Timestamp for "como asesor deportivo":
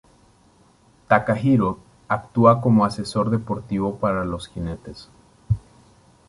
2.59-3.99